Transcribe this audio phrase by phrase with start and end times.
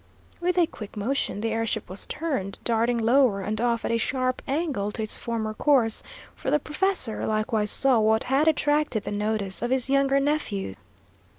[0.39, 3.99] With a quick motion the air ship was turned, darting lower and off at a
[3.99, 6.01] sharp angle to its former course,
[6.35, 10.73] for the professor likewise saw what had attracted the notice of his younger nephew.